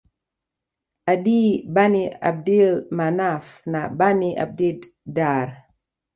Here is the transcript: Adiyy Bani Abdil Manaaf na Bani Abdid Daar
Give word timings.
Adiyy 1.13 1.61
Bani 1.73 2.03
Abdil 2.29 2.73
Manaaf 2.97 3.47
na 3.71 3.81
Bani 3.97 4.29
Abdid 4.43 4.81
Daar 5.05 5.49